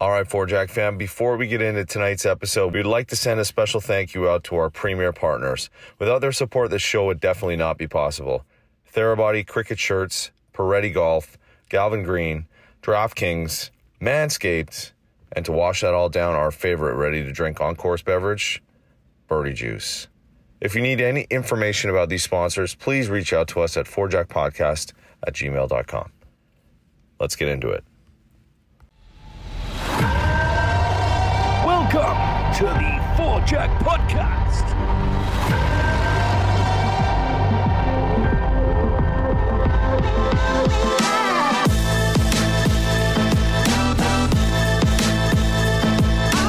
[0.00, 3.38] All right, Four Jack fam, before we get into tonight's episode, we'd like to send
[3.38, 5.68] a special thank you out to our premier partners.
[5.98, 8.46] Without their support, this show would definitely not be possible.
[8.94, 11.36] Therabody Criquet Shirts, Piretti Golf,
[11.68, 12.46] Galvin Green,
[12.80, 13.68] DraftKings,
[14.00, 14.92] Manscaped,
[15.32, 18.62] and to wash that all down, our favorite ready to drink on course beverage,
[19.28, 20.08] Birdie Juice.
[20.62, 24.94] If you need any information about these sponsors, please reach out to us at 4jackpodcast
[25.26, 26.10] at gmail.com.
[27.18, 27.84] Let's get into it.
[31.92, 34.64] Welcome to the Four Jack Podcast.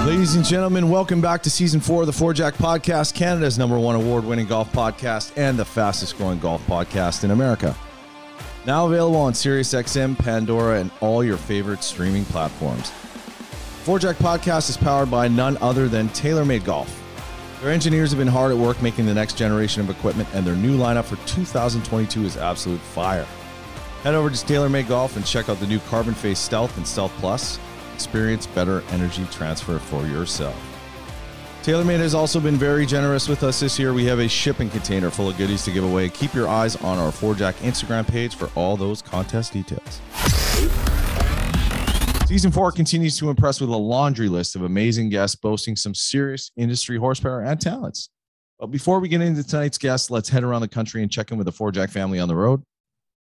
[0.06, 3.80] Ladies and gentlemen, welcome back to season four of the Four Jack Podcast, Canada's number
[3.80, 7.76] one award winning golf podcast and the fastest growing golf podcast in America.
[8.68, 12.92] Now available on SiriusXM, Pandora, and all your favorite streaming platforms.
[13.92, 17.04] Four Jack Podcast is powered by none other than TaylorMade Golf.
[17.60, 20.56] Their engineers have been hard at work making the next generation of equipment, and their
[20.56, 23.28] new lineup for 2022 is absolute fire.
[24.04, 27.12] Head over to TaylorMade Golf and check out the new Carbon Face Stealth and Stealth
[27.18, 27.60] Plus.
[27.94, 30.56] Experience better energy transfer for yourself.
[31.64, 33.94] TaylorMade has also been very generous with us this year.
[33.94, 36.08] We have a shipping container full of goodies to give away.
[36.08, 40.00] Keep your eyes on our 4Jack Instagram page for all those contest details.
[42.32, 46.50] Season four continues to impress with a laundry list of amazing guests boasting some serious
[46.56, 48.10] industry horsepower and talents.
[48.58, 51.38] But before we get into tonight's guests, let's head around the country and check in
[51.38, 52.64] with the 4Jack family on the road.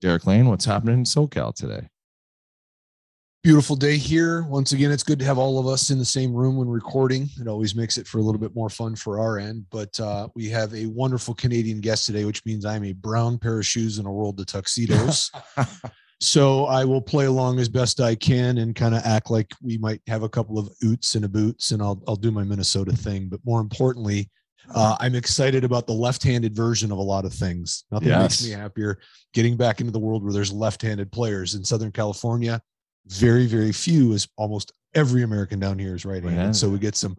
[0.01, 1.87] Derek Lane, what's happening in SoCal today?
[3.41, 4.43] Beautiful day here.
[4.43, 7.27] Once again, it's good to have all of us in the same room when recording.
[7.39, 9.65] It always makes it for a little bit more fun for our end.
[9.71, 13.57] But uh, we have a wonderful Canadian guest today, which means I'm a brown pair
[13.57, 15.31] of shoes in a world of tuxedos.
[16.21, 19.77] so I will play along as best I can and kind of act like we
[19.77, 22.95] might have a couple of oots and a boots, and I'll I'll do my Minnesota
[22.95, 23.27] thing.
[23.27, 24.29] But more importantly,
[24.75, 27.83] uh, I'm excited about the left-handed version of a lot of things.
[27.91, 28.41] Nothing Yes.
[28.41, 28.99] makes me happier
[29.33, 32.61] getting back into the world where there's left-handed players in Southern California.
[33.07, 36.29] Very, very few, as almost every American down here is right-handed.
[36.29, 36.55] Right-handed.
[36.55, 37.17] So we get some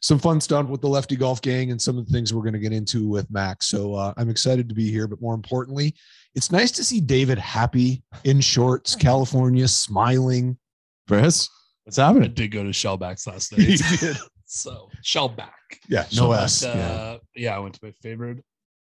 [0.00, 2.52] some fun stuff with the lefty golf gang and some of the things we're going
[2.52, 3.66] to get into with Max.
[3.66, 5.94] So uh, I'm excited to be here, but more importantly,
[6.34, 10.58] it's nice to see David happy in shorts, California, smiling.
[11.08, 11.48] Chris,
[11.84, 12.32] what's I happening?
[12.34, 13.80] did go to Shellback's last night.
[14.44, 15.48] so Shellback.
[15.88, 16.64] Yeah, no But, S.
[16.64, 17.44] Uh, yeah.
[17.44, 17.56] yeah.
[17.56, 18.44] I went to my favorite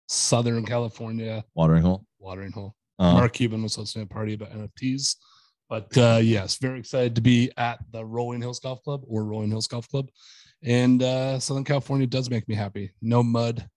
[0.07, 2.05] Southern California Watering hole.
[2.19, 2.75] watering hole.
[2.99, 5.15] Uh, Mark Cuban was hosting a party about NFTs.
[5.69, 9.49] But uh, yes, very excited to be at the Rolling Hills Golf Club or Rolling
[9.49, 10.09] Hills Golf Club.
[10.63, 12.91] And uh, Southern California does make me happy.
[13.01, 13.67] No mud,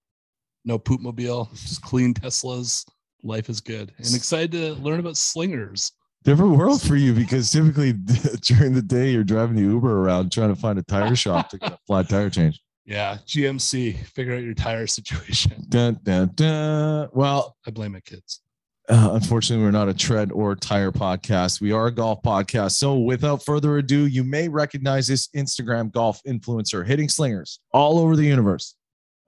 [0.64, 2.84] no poop mobile, just clean Teslas.
[3.22, 3.92] Life is good.
[3.98, 5.91] And excited to learn about slingers.
[6.22, 7.92] different world for you because typically
[8.42, 11.58] during the day you're driving the Uber around trying to find a tire shop to
[11.58, 12.60] get a flat tire change.
[12.84, 15.64] Yeah, GMC, figure out your tire situation.
[15.69, 17.08] Dun, dun, dun.
[17.12, 18.42] Well, I blame my kids.
[18.88, 21.60] Uh, unfortunately, we're not a tread or tire podcast.
[21.60, 22.72] We are a golf podcast.
[22.72, 28.14] So, without further ado, you may recognize this Instagram golf influencer hitting slingers all over
[28.14, 28.76] the universe,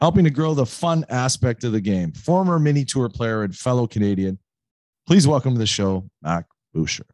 [0.01, 2.13] helping to grow the fun aspect of the game.
[2.13, 4.39] Former mini tour player and fellow Canadian.
[5.09, 7.07] Please welcome to the show, Mac Boucher.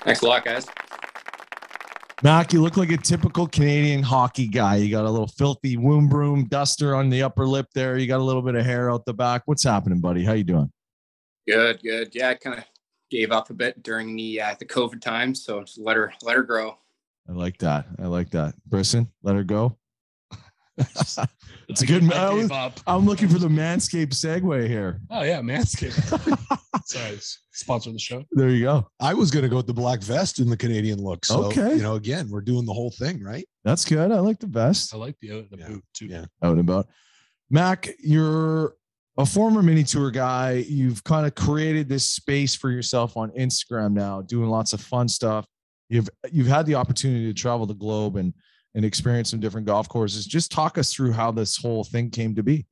[0.00, 0.66] Thanks a lot, guys.
[2.22, 4.76] Mac, you look like a typical Canadian hockey guy.
[4.76, 7.98] You got a little filthy womb broom duster on the upper lip there.
[7.98, 9.42] You got a little bit of hair out the back.
[9.44, 10.24] What's happening, buddy?
[10.24, 10.72] How you doing?
[11.46, 12.14] Good, good.
[12.14, 12.64] Yeah, I kind of
[13.10, 16.36] gave up a bit during the uh, the COVID time, so just let her let
[16.36, 16.78] her grow.
[17.28, 17.86] I like that.
[17.98, 18.54] I like that.
[18.64, 19.76] Brisson, let her go.
[20.78, 22.12] It's a good.
[22.12, 22.80] I I was, gave up.
[22.86, 25.00] I'm looking for the Manscaped segue here.
[25.10, 25.94] Oh yeah, Manscaped.
[26.86, 28.22] Sorry, s- sponsor the show.
[28.32, 28.86] There you go.
[29.00, 31.24] I was going to go with the black vest in the Canadian look.
[31.24, 31.74] So, Okay.
[31.76, 33.44] you know, again, we're doing the whole thing, right?
[33.64, 34.12] That's good.
[34.12, 34.94] I like the best.
[34.94, 36.06] I like the, uh, the Yeah, boot too.
[36.06, 36.26] yeah.
[36.42, 36.86] out and about.
[37.50, 38.74] Mac, you're
[39.18, 40.64] a former mini tour guy.
[40.68, 45.08] You've kind of created this space for yourself on Instagram now, doing lots of fun
[45.08, 45.46] stuff.
[45.88, 48.32] You've you've had the opportunity to travel the globe and
[48.76, 50.26] and experience some different golf courses.
[50.26, 52.66] Just talk us through how this whole thing came to be.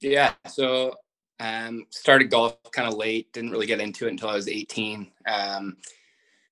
[0.00, 0.94] Yeah, so
[1.38, 3.32] um, started golf kind of late.
[3.32, 5.10] Didn't really get into it until I was 18.
[5.26, 5.76] Um,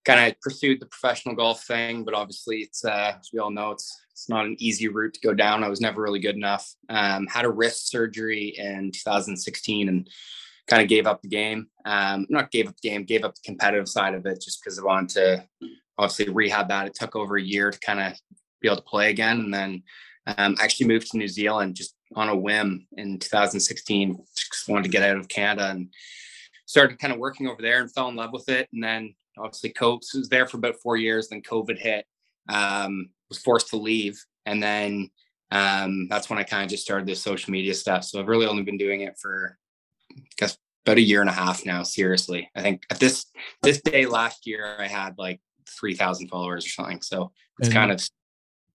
[0.05, 3.73] kind of pursued the professional golf thing, but obviously, it's uh, as we all know,
[3.73, 5.65] it's it's not an easy route to go down.
[5.65, 6.73] I was never really good enough.
[6.89, 10.09] Um, had a wrist surgery in 2016 and
[10.67, 11.69] kind of gave up the game.
[11.85, 14.79] Um, not gave up the game, gave up the competitive side of it just because
[14.79, 16.87] I wanted to obviously rehab that.
[16.87, 18.19] It took over a year to kind of
[18.61, 19.83] be able to play again, and then
[20.27, 24.19] um, actually moved to New Zealand just on a whim in 2016.
[24.37, 25.89] Just wanted to get out of Canada and
[26.67, 28.69] started kind of working over there and fell in love with it.
[28.73, 31.29] And then obviously Copes was there for about four years.
[31.29, 32.05] Then COVID hit,
[32.49, 34.23] um, was forced to leave.
[34.45, 35.11] And then
[35.51, 38.05] um, that's when I kind of just started the social media stuff.
[38.05, 39.57] So I've really only been doing it for,
[40.15, 41.83] I guess, about a year and a half now.
[41.83, 43.27] Seriously, I think at this
[43.63, 45.41] this day last year I had like
[45.79, 47.03] three thousand followers or something.
[47.03, 48.07] So it's And- kind of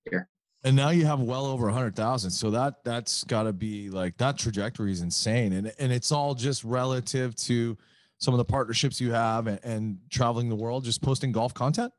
[0.10, 0.30] here.
[0.64, 2.32] And now you have well over a hundred thousand.
[2.32, 6.36] So that that's got to be like that trajectory is insane, and and it's all
[6.36, 7.78] just relative to
[8.18, 11.92] some of the partnerships you have and, and traveling the world, just posting golf content.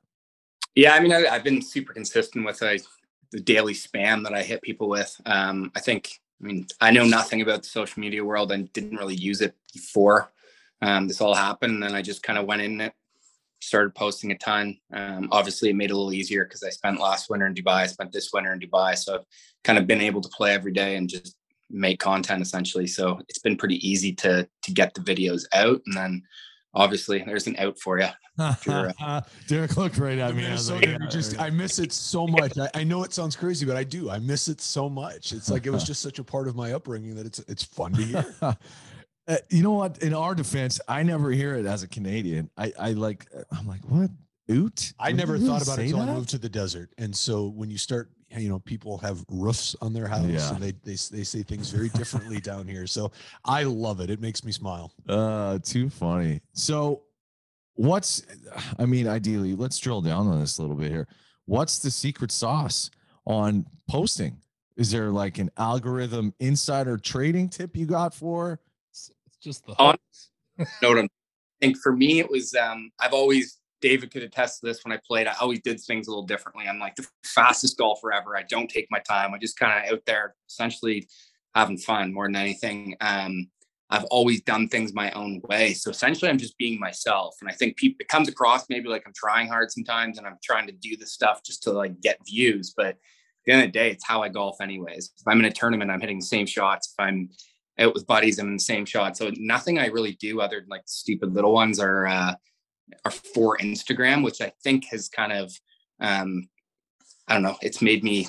[0.75, 2.79] Yeah, I mean, I, I've been super consistent with uh,
[3.31, 5.15] the daily spam that I hit people with.
[5.27, 8.97] Um, I think, I mean, I know nothing about the social media world and didn't
[8.97, 10.33] really use it before
[10.81, 11.75] um, this all happened.
[11.75, 12.95] And then I just kind of went in it,
[13.61, 14.77] started posting a ton.
[14.93, 17.83] Um, obviously, it made it a little easier because I spent last winter in Dubai,
[17.83, 19.25] I spent this winter in Dubai, so I've
[19.63, 21.37] kind of been able to play every day and just
[21.71, 22.87] make content essentially.
[22.87, 26.23] So it's been pretty easy to to get the videos out, and then
[26.75, 28.09] obviously there's an out for you.
[28.63, 28.93] Sure.
[29.47, 30.47] Derek looked right at The me.
[30.47, 31.41] I was like, yeah, just.
[31.41, 32.59] I miss it so much.
[32.59, 34.11] I, I know it sounds crazy, but I do.
[34.11, 35.33] I miss it so much.
[35.33, 37.93] It's like it was just such a part of my upbringing that it's it's fun
[37.93, 38.57] to hear.
[39.27, 39.99] Uh, you know what?
[40.03, 42.51] In our defense, I never hear it as a Canadian.
[42.59, 43.27] I, I like,
[43.57, 44.11] I'm like, what?
[44.51, 44.93] Oot?
[44.99, 46.91] I Did never thought about it until I moved to the desert.
[46.99, 50.55] And so when you start, you know, people have roofs on their house Yeah.
[50.55, 52.87] and they, they they say things very differently down here.
[52.87, 53.13] So
[53.45, 54.11] I love it.
[54.11, 54.93] It makes me smile.
[55.09, 56.43] Uh, too funny.
[56.53, 57.05] So,
[57.75, 58.23] what's?
[58.79, 61.09] I mean, ideally, let's drill down on this a little bit here.
[61.47, 62.91] What's the secret sauce
[63.25, 64.37] on posting?
[64.77, 68.59] Is there like an algorithm insider trading tip you got for?
[69.45, 69.97] Just the On-
[70.59, 70.69] hook.
[70.83, 74.61] know what I'm I think for me it was um I've always David could attest
[74.61, 75.27] to this when I played.
[75.27, 76.67] I always did things a little differently.
[76.67, 78.35] I'm like the fastest golfer ever.
[78.35, 79.35] I don't take my time.
[79.35, 81.07] I just kind of out there essentially
[81.55, 82.97] having fun more than anything.
[83.01, 83.49] Um
[83.91, 85.75] I've always done things my own way.
[85.75, 87.37] So essentially I'm just being myself.
[87.43, 90.39] And I think people it comes across maybe like I'm trying hard sometimes and I'm
[90.43, 92.73] trying to do the stuff just to like get views.
[92.75, 92.97] But at
[93.45, 95.13] the end of the day, it's how I golf anyways.
[95.19, 96.95] If I'm in a tournament, I'm hitting the same shots.
[96.97, 97.29] If I'm
[97.79, 99.17] out with buddies, I'm in the same shot.
[99.17, 102.35] So nothing I really do other than like stupid little ones are uh,
[103.05, 105.53] are for Instagram, which I think has kind of
[106.01, 106.49] um,
[107.29, 108.29] I don't know, it's made me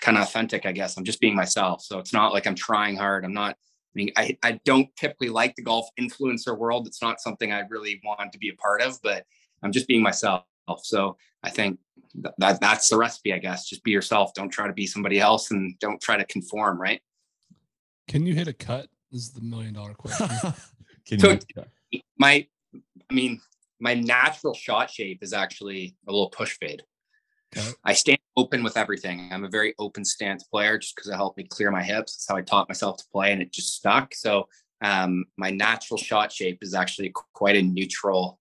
[0.00, 0.96] kind of authentic, I guess.
[0.96, 1.82] I'm just being myself.
[1.82, 3.24] So it's not like I'm trying hard.
[3.24, 3.56] I'm not
[3.94, 6.86] I mean, I, I don't typically like the golf influencer world.
[6.86, 9.24] It's not something I really want to be a part of, but
[9.62, 10.42] I'm just being myself.
[10.82, 11.78] So I think
[12.38, 13.68] that that's the recipe, I guess.
[13.68, 14.34] Just be yourself.
[14.34, 17.00] Don't try to be somebody else and don't try to conform, right?
[18.08, 18.88] Can you hit a cut?
[19.12, 20.28] Is the million dollar question.
[21.06, 21.38] Can So-
[21.92, 22.00] you?
[22.18, 22.46] my
[23.10, 23.40] i mean
[23.80, 26.82] my natural shot shape is actually a little push fade
[27.56, 27.68] Okay.
[27.84, 31.36] i stand open with everything i'm a very open stance player just because it helped
[31.38, 34.12] me clear my hips that's how i taught myself to play and it just stuck
[34.14, 34.48] so
[34.82, 38.40] um, my natural shot shape is actually quite a neutral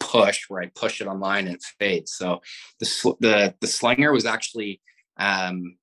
[0.00, 2.40] push where i push it online and it fades so
[2.80, 4.80] the sl- the the slinger was actually
[5.18, 5.76] um,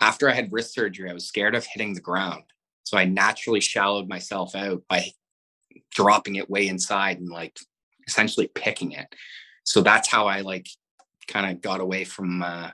[0.00, 2.44] after i had wrist surgery i was scared of hitting the ground
[2.84, 5.12] so i naturally shallowed myself out by
[5.90, 7.58] dropping it way inside and like
[8.06, 9.14] essentially picking it.
[9.64, 10.68] So that's how I like
[11.28, 12.70] kind of got away from uh,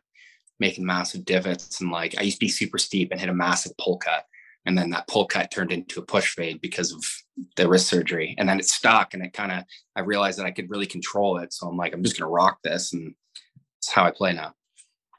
[0.58, 3.76] making massive divots and like I used to be super steep and hit a massive
[3.78, 4.25] pull cut.
[4.66, 7.02] And then that pull cut turned into a push fade because of
[7.56, 8.34] the wrist surgery.
[8.38, 9.64] And then it stuck and it kind of,
[9.96, 11.55] I realized that I could really control it.
[11.55, 12.93] So I'm like, I'm just going to rock this.
[12.93, 13.14] And
[13.78, 14.55] it's how I play now.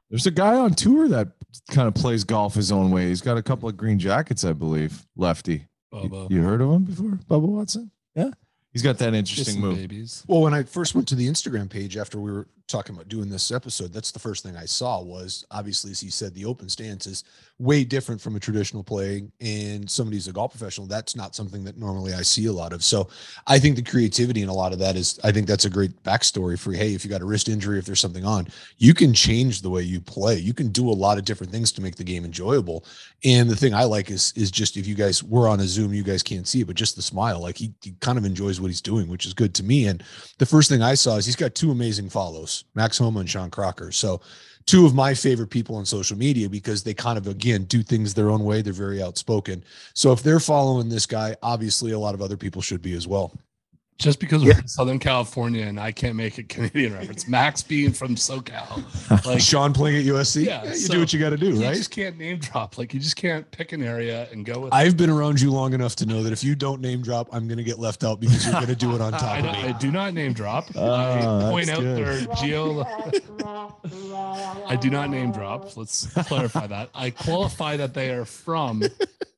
[0.10, 1.39] There's a guy on tour that
[1.72, 3.08] kind of plays golf his own way.
[3.10, 5.06] He's got a couple of green jackets, I believe.
[5.16, 5.68] Lefty.
[5.92, 6.32] You, Bubba.
[6.32, 7.92] you heard of him before, Bubba Watson?
[8.16, 8.32] Yeah,
[8.72, 9.76] he's got that interesting move.
[9.78, 10.24] babies.
[10.28, 13.30] Well, when I first went to the Instagram page after we were talking about doing
[13.30, 16.70] this episode, that's the first thing I saw was obviously, as he said, the open
[16.70, 17.24] stance is
[17.58, 19.32] way different from a traditional playing.
[19.42, 20.88] And somebody's a golf professional.
[20.88, 22.84] That's not something that normally I see a lot of.
[22.84, 23.10] So
[23.48, 26.02] I think the creativity and a lot of that is, I think that's a great
[26.04, 28.48] backstory for, hey, if you got a wrist injury, if there's something on,
[28.78, 30.38] you can change the way you play.
[30.38, 32.86] You can do a lot of different things to make the game enjoyable.
[33.26, 35.94] And the thing I like is, is just if you guys were on a Zoom,
[35.94, 38.62] you guys can't see it, but just the smile, like he, he kind of enjoys
[38.62, 39.88] what he's doing, which is good to me.
[39.88, 40.04] And
[40.38, 43.50] the first thing I saw is he's got two amazing follows, Max Homa and Sean
[43.50, 43.92] Crocker.
[43.92, 44.22] So
[44.66, 48.14] two of my favorite people on social media because they kind of again do things
[48.14, 48.62] their own way.
[48.62, 49.64] They're very outspoken.
[49.94, 53.08] So if they're following this guy, obviously a lot of other people should be as
[53.08, 53.34] well.
[54.00, 57.28] Just because we're in Southern California and I can't make a Canadian reference.
[57.28, 59.26] Max being from SoCal.
[59.26, 61.72] Like Sean playing at USC, Yeah, you so do what you got to do, right?
[61.72, 62.78] you just can't name drop.
[62.78, 65.74] Like you just can't pick an area and go with I've been around you long
[65.74, 68.22] enough to know that if you don't name drop, I'm going to get left out
[68.22, 70.32] because you're going to do it on top I, of don't- I do not name
[70.32, 70.70] drop.
[70.76, 71.98] Oh, I point out good.
[72.26, 72.82] their geo.
[74.66, 75.76] I do not name drop.
[75.76, 76.90] Let's clarify that.
[76.96, 78.82] I qualify that they are from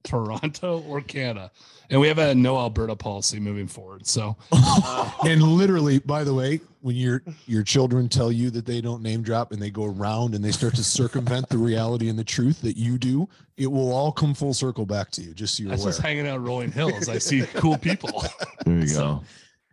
[0.03, 1.51] Toronto or Canada,
[1.89, 4.05] and we have a no Alberta policy moving forward.
[4.07, 4.35] So
[5.25, 9.21] and literally, by the way, when your your children tell you that they don't name
[9.21, 12.61] drop and they go around and they start to circumvent the reality and the truth
[12.61, 13.27] that you do,
[13.57, 15.33] it will all come full circle back to you.
[15.33, 15.91] Just so you're I was aware.
[15.91, 17.07] just hanging out Rolling Hills.
[17.09, 18.23] I see cool people.
[18.65, 19.23] There you So,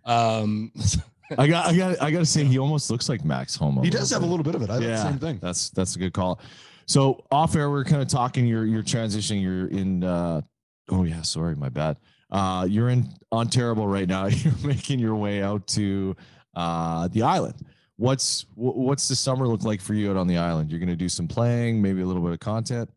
[0.06, 0.12] go.
[0.12, 0.72] Um,
[1.36, 3.82] I got, I got, I got to say, he almost looks like Max Homa.
[3.82, 4.70] he does have a little bit of it.
[4.70, 4.86] I yeah.
[4.88, 4.96] Yeah.
[4.96, 5.38] the same thing.
[5.42, 6.40] That's that's a good call.
[6.88, 8.46] So off air, we're kind of talking.
[8.46, 9.42] You're you're transitioning.
[9.42, 10.02] You're in.
[10.02, 10.40] uh
[10.90, 11.98] Oh yeah, sorry, my bad.
[12.30, 14.26] Uh, you're in on terrible right now.
[14.26, 16.16] You're making your way out to
[16.54, 17.54] uh the island.
[17.96, 20.70] What's wh- what's the summer look like for you out on the island?
[20.70, 22.90] You're gonna do some playing, maybe a little bit of content.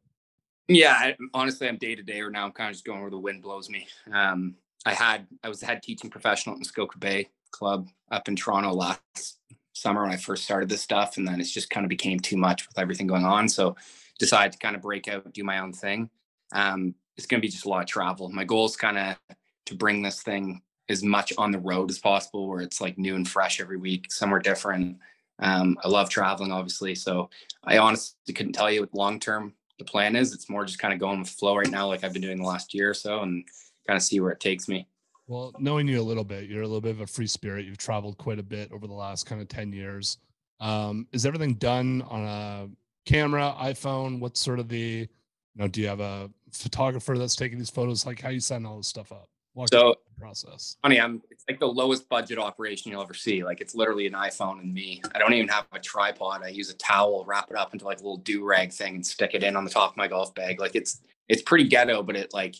[0.69, 2.45] Yeah, I, honestly, I'm day to day right now.
[2.45, 3.87] I'm kind of just going where the wind blows me.
[4.13, 4.55] Um,
[4.85, 8.71] I had I was the head teaching professional at Muskoka Bay Club up in Toronto
[8.71, 9.40] last
[9.81, 12.37] summer when I first started this stuff, and then it's just kind of became too
[12.37, 13.49] much with everything going on.
[13.49, 13.75] So
[14.19, 16.09] decided to kind of break out, do my own thing.
[16.53, 18.29] Um, it's going to be just a lot of travel.
[18.29, 21.99] My goal is kind of to bring this thing as much on the road as
[21.99, 24.97] possible, where it's like new and fresh every week, somewhere different.
[25.39, 26.95] Um, I love traveling, obviously.
[26.95, 27.29] So
[27.63, 30.33] I honestly couldn't tell you what long term the plan is.
[30.33, 32.47] It's more just kind of going with flow right now, like I've been doing the
[32.47, 33.43] last year or so, and
[33.87, 34.87] kind of see where it takes me.
[35.31, 37.65] Well, knowing you a little bit, you're a little bit of a free spirit.
[37.65, 40.17] You've traveled quite a bit over the last kind of 10 years.
[40.59, 42.69] Um, is everything done on a
[43.05, 44.19] camera, iPhone?
[44.19, 45.07] What's sort of the, you
[45.55, 48.05] know, do you have a photographer that's taking these photos?
[48.05, 49.29] Like how you setting all this stuff up?
[49.53, 50.75] Walk So- the process.
[50.81, 50.99] funny.
[50.99, 53.43] I'm it's like the lowest budget operation you'll ever see.
[53.43, 55.01] Like it's literally an iPhone and me.
[55.15, 56.43] I don't even have a tripod.
[56.43, 59.05] I use a towel, wrap it up into like a little do rag thing, and
[59.05, 60.59] stick it in on the top of my golf bag.
[60.59, 62.55] Like it's it's pretty ghetto, but it like,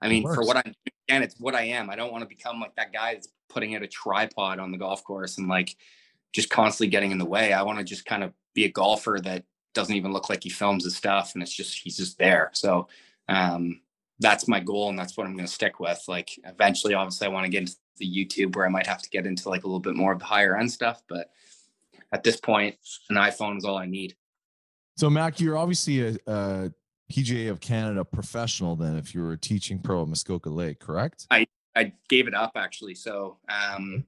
[0.00, 0.74] I mean, for what I'm
[1.08, 1.90] again, it's what I am.
[1.90, 4.78] I don't want to become like that guy that's putting out a tripod on the
[4.78, 5.76] golf course and like
[6.32, 7.52] just constantly getting in the way.
[7.52, 10.50] I want to just kind of be a golfer that doesn't even look like he
[10.50, 12.50] films his stuff, and it's just he's just there.
[12.54, 12.88] So.
[13.28, 13.80] um
[14.20, 16.02] that's my goal and that's what I'm going to stick with.
[16.08, 19.08] Like eventually, obviously I want to get into the YouTube where I might have to
[19.10, 21.02] get into like a little bit more of the higher end stuff.
[21.08, 21.30] But
[22.12, 22.76] at this point,
[23.10, 24.16] an iPhone is all I need.
[24.96, 26.72] So Mac, you're obviously a, a
[27.12, 28.76] PGA of Canada professional.
[28.76, 31.26] Then, if you were a teaching pro at Muskoka Lake, correct?
[31.30, 32.94] I I gave it up actually.
[32.94, 34.04] So um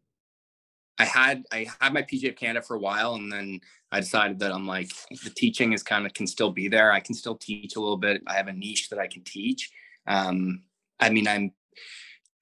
[0.99, 3.61] I had I had my PGA of Canada for a while and then
[3.93, 4.91] I decided that I'm like
[5.25, 6.93] the teaching is kind of can still be there.
[6.93, 8.23] I can still teach a little bit.
[8.27, 9.71] I have a niche that I can teach.
[10.07, 10.65] Um
[10.99, 11.53] I mean I'm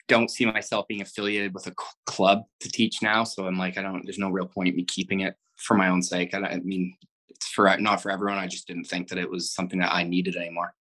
[0.09, 1.75] don't see myself being affiliated with a
[2.07, 3.25] club to teach now.
[3.25, 5.89] So I'm like, I don't, there's no real point in me keeping it for my
[5.89, 6.33] own sake.
[6.33, 6.97] I, I mean,
[7.39, 8.39] it's for not for everyone.
[8.39, 10.75] I just didn't think that it was something that I needed anymore.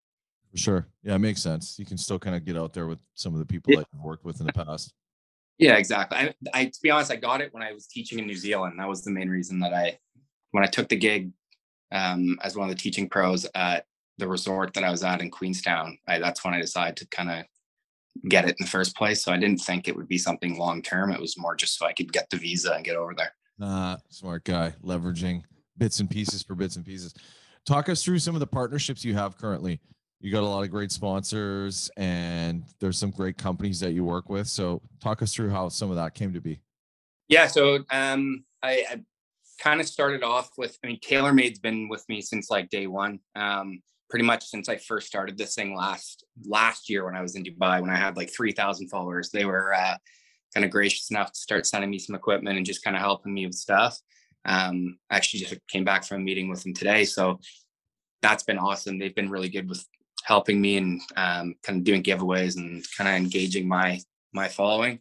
[0.53, 0.87] For sure.
[1.03, 1.79] Yeah, it makes sense.
[1.79, 3.81] You can still kind of get out there with some of the people Yeah.
[3.81, 4.95] that you've worked with in the past.
[5.59, 6.19] Yeah, exactly.
[6.19, 8.79] I, I, to be honest, I got it when I was teaching in New Zealand.
[8.79, 9.99] That was the main reason that I,
[10.53, 11.33] when I took the gig
[11.93, 13.87] um, as one of the teaching pros at
[14.19, 17.31] the resort that I was at in Queenstown, I, that's when I decided to kind
[17.31, 17.45] of
[18.29, 19.23] get it in the first place.
[19.23, 21.11] So I didn't think it would be something long term.
[21.11, 23.33] It was more just so I could get the visa and get over there.
[23.59, 25.43] Nah, smart guy, leveraging
[25.79, 27.15] bits and pieces for bits and pieces.
[27.67, 29.81] Talk us through some of the partnerships you have currently.
[30.21, 34.29] You got a lot of great sponsors and there's some great companies that you work
[34.29, 34.47] with.
[34.49, 36.61] So talk us through how some of that came to be.
[37.29, 39.01] Yeah, so um, I, I
[39.61, 40.79] kind of started off with.
[40.83, 43.19] I mean, TaylorMade's been with me since like day one.
[43.35, 47.35] Um, pretty much since I first started this thing last last year when I was
[47.35, 49.31] in Dubai when I had like three thousand followers.
[49.31, 49.97] They were uh,
[50.55, 53.35] kind of gracious enough to start sending me some equipment and just kind of helping
[53.35, 53.99] me with stuff.
[54.47, 57.41] Um, I actually just came back from a meeting with them today, so
[58.23, 58.99] that's been awesome.
[58.99, 59.85] They've been really good with
[60.25, 64.01] helping me and um, kind of doing giveaways and kind of engaging my
[64.33, 65.01] my following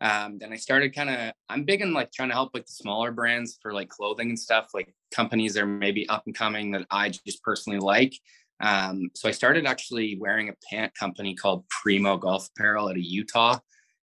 [0.00, 2.72] um, then I started kind of I'm big in like trying to help like the
[2.72, 6.72] smaller brands for like clothing and stuff, like companies that are maybe up and coming
[6.72, 8.14] that I just personally like.
[8.60, 13.02] Um, so I started actually wearing a pant company called Primo Golf Apparel out of
[13.02, 13.58] Utah.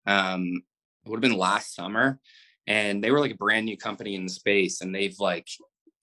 [0.06, 0.64] Um,
[1.06, 2.20] it would have been last summer,
[2.68, 5.48] and they were like a brand new company in the space, and they've like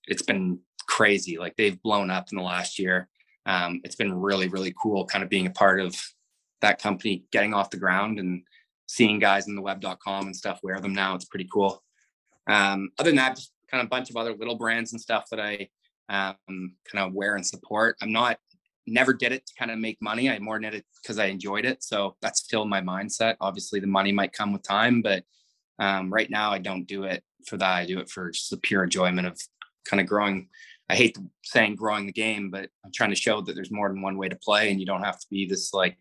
[0.06, 1.38] it's been crazy.
[1.38, 3.08] Like they've blown up in the last year.
[3.46, 5.94] Um, it's been really really cool, kind of being a part of
[6.60, 8.42] that company getting off the ground and
[8.86, 11.14] seeing guys in the web.com and stuff wear them now.
[11.14, 11.82] It's pretty cool.
[12.48, 15.26] Um, other than that, just kind of a bunch of other little brands and stuff
[15.30, 15.68] that I
[16.08, 17.96] um, kind of wear and support.
[18.00, 18.38] I'm not,
[18.86, 20.30] never did it to kind of make money.
[20.30, 21.82] I more did it because I enjoyed it.
[21.82, 23.36] So that's still my mindset.
[23.40, 25.24] Obviously, the money might come with time, but
[25.78, 27.70] um, right now I don't do it for that.
[27.70, 29.40] I do it for just the pure enjoyment of
[29.85, 30.49] kind of growing.
[30.88, 34.02] I hate saying growing the game, but I'm trying to show that there's more than
[34.02, 35.99] one way to play and you don't have to be this like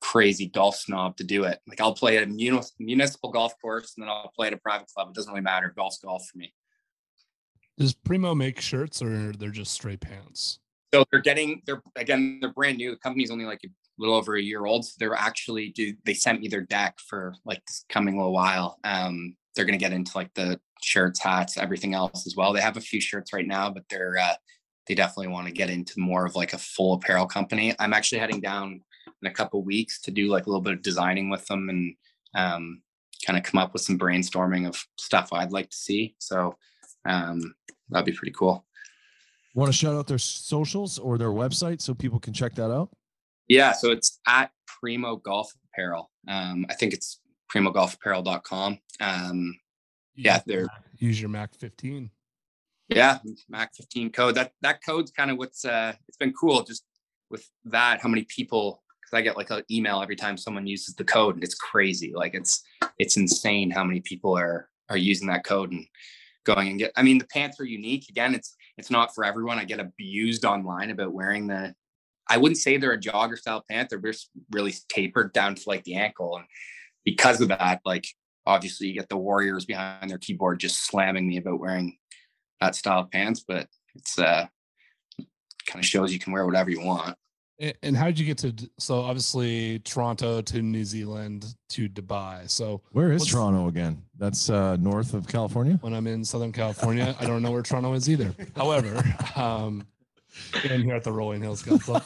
[0.00, 1.58] crazy golf snob to do it.
[1.66, 4.88] Like I'll play at a municipal golf course and then I'll play at a private
[4.88, 5.08] club.
[5.08, 5.72] It doesn't really matter.
[5.76, 6.54] Golf's golf for me.
[7.78, 10.58] Does Primo make shirts or they're just straight pants?
[10.92, 12.90] So they're getting they're again they're brand new.
[12.90, 13.68] The company's only like a
[14.00, 14.84] little over a year old.
[14.86, 18.78] So they're actually do they sent me their deck for like this coming little while.
[18.84, 22.52] Um they're to get into like the shirts, hats, everything else as well.
[22.52, 24.34] They have a few shirts right now, but they're uh,
[24.86, 27.74] they definitely want to get into more of like a full apparel company.
[27.78, 28.80] I'm actually heading down
[29.22, 31.94] in a couple weeks to do like a little bit of designing with them and
[32.34, 32.82] um,
[33.24, 36.16] kind of come up with some brainstorming of stuff I'd like to see.
[36.18, 36.56] So
[37.04, 37.54] um,
[37.88, 38.64] that'd be pretty cool.
[39.54, 42.90] Want to shout out their socials or their website so people can check that out?
[43.50, 46.08] Yeah, so it's at Primo Golf Apparel.
[46.28, 47.18] Um, I think it's
[47.52, 48.78] primogolfapparel.com.
[49.00, 49.58] Um,
[50.14, 52.10] yeah, they're use your Mac 15.
[52.90, 54.36] Yeah, Mac 15 code.
[54.36, 56.84] That that code's kind of what's uh it's been cool just
[57.28, 60.94] with that how many people because I get like an email every time someone uses
[60.94, 62.12] the code and it's crazy.
[62.14, 62.62] Like it's
[63.00, 65.84] it's insane how many people are are using that code and
[66.44, 68.06] going and get I mean the pants are unique.
[68.10, 69.58] Again, it's it's not for everyone.
[69.58, 71.74] I get abused online about wearing the
[72.30, 73.90] I wouldn't say they're a jogger style pant.
[73.90, 76.36] They're just really tapered down to like the ankle.
[76.36, 76.46] And
[77.04, 78.06] because of that, like
[78.46, 81.98] obviously you get the warriors behind their keyboard just slamming me about wearing
[82.60, 84.46] that style of pants, but it's uh
[85.66, 87.16] kind of shows you can wear whatever you want.
[87.82, 88.54] And how did you get to?
[88.78, 92.48] So obviously Toronto to New Zealand to Dubai.
[92.48, 94.02] So where is Toronto again?
[94.16, 95.74] That's uh, north of California.
[95.82, 98.34] When I'm in Southern California, I don't know where Toronto is either.
[98.56, 99.04] However,
[99.36, 99.86] um,
[100.64, 102.04] in here at the Rolling Hills Golf Club.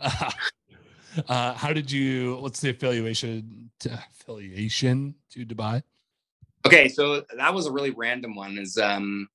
[1.28, 2.36] uh, how did you?
[2.36, 5.82] What's the affiliation to, affiliation to Dubai?
[6.66, 8.58] Okay, so that was a really random one.
[8.58, 9.28] Is um,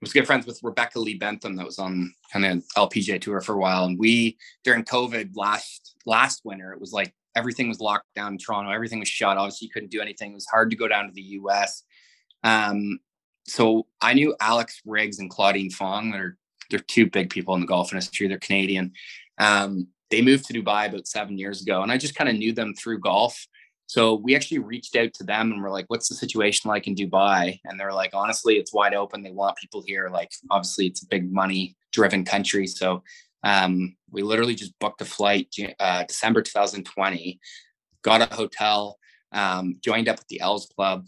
[0.00, 3.54] was good friends with Rebecca Lee Bentham that was on kind of LPGA tour for
[3.54, 3.84] a while.
[3.84, 8.38] And we during COVID last last winter, it was like everything was locked down in
[8.38, 9.36] Toronto, everything was shut.
[9.36, 10.32] Obviously, you couldn't do anything.
[10.32, 11.82] It was hard to go down to the US.
[12.44, 13.00] Um,
[13.46, 16.10] so I knew Alex Riggs and Claudine Fong.
[16.10, 16.36] They're
[16.70, 18.28] they're two big people in the golf industry.
[18.28, 18.92] They're Canadian.
[19.38, 22.52] Um, they moved to Dubai about seven years ago, and I just kind of knew
[22.52, 23.46] them through golf.
[23.86, 26.94] So we actually reached out to them and we're like, what's the situation like in
[26.94, 27.58] Dubai?
[27.64, 29.22] And they're like, honestly, it's wide open.
[29.22, 30.10] They want people here.
[30.12, 32.66] Like, obviously, it's a big money driven country.
[32.66, 33.02] So
[33.42, 37.40] um, we literally just booked a flight uh, December 2020,
[38.02, 38.98] got a hotel,
[39.32, 41.06] um, joined up with the Els Club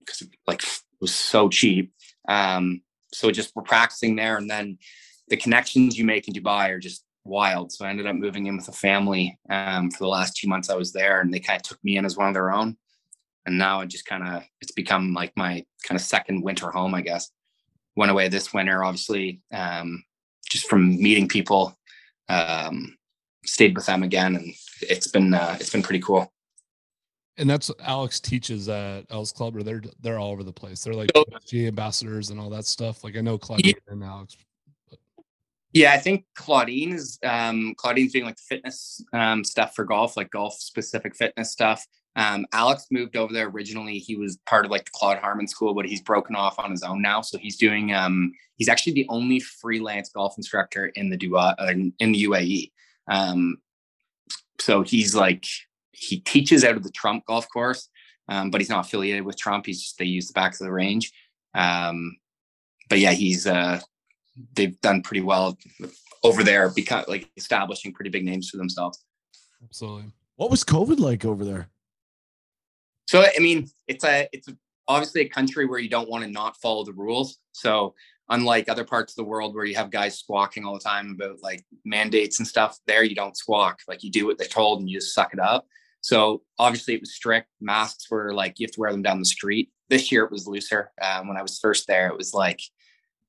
[0.00, 1.92] because like it was so cheap.
[2.28, 2.80] Um,
[3.12, 4.38] so just we're practicing there.
[4.38, 4.78] And then
[5.32, 7.72] the connections you make in Dubai are just wild.
[7.72, 10.68] So I ended up moving in with a family um, for the last two months
[10.68, 12.76] I was there, and they kind of took me in as one of their own.
[13.46, 16.94] And now it just kind of it's become like my kind of second winter home,
[16.94, 17.30] I guess.
[17.96, 20.04] Went away this winter, obviously, um,
[20.50, 21.78] just from meeting people.
[22.28, 22.98] Um,
[23.46, 26.30] stayed with them again, and it's been uh, it's been pretty cool.
[27.38, 30.84] And that's Alex teaches at Els Club, or they're they're all over the place.
[30.84, 31.10] They're like
[31.46, 33.02] G ambassadors and all that stuff.
[33.02, 33.92] Like I know Claudia yeah.
[33.94, 34.36] and Alex
[35.72, 40.30] yeah, I think Claudine is um, Claudine's doing like fitness um, stuff for golf, like
[40.30, 41.86] golf specific fitness stuff.
[42.14, 43.98] Um, Alex moved over there originally.
[43.98, 46.82] He was part of like the Claude Harmon school, but he's broken off on his
[46.82, 47.22] own now.
[47.22, 47.92] So he's doing.
[47.94, 52.70] Um, he's actually the only freelance golf instructor in the Dua uh, in the UAE.
[53.08, 53.56] Um,
[54.60, 55.46] so he's like
[55.92, 57.88] he teaches out of the Trump golf course,
[58.28, 59.64] um, but he's not affiliated with Trump.
[59.64, 61.12] He's just they use the back of the range.
[61.54, 62.16] Um,
[62.90, 63.80] but yeah, he's uh,
[64.54, 65.58] they've done pretty well
[66.22, 69.04] over there, because like establishing pretty big names for themselves.
[69.62, 70.12] Absolutely.
[70.36, 71.68] What was COVID like over there?
[73.06, 74.48] So I mean, it's a it's
[74.88, 77.38] obviously a country where you don't want to not follow the rules.
[77.52, 77.94] So
[78.28, 81.42] unlike other parts of the world where you have guys squawking all the time about
[81.42, 83.80] like mandates and stuff, there you don't squawk.
[83.86, 85.66] Like you do what they're told and you just suck it up.
[86.00, 87.48] So obviously it was strict.
[87.60, 89.70] Masks were like you have to wear them down the street.
[89.90, 90.90] This year it was looser.
[91.00, 92.60] Um, when I was first there, it was like